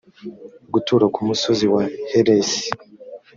gutura 0.73 1.05
ku 1.13 1.19
musozi 1.27 1.65
wa 1.73 1.81
heresi 2.09 2.63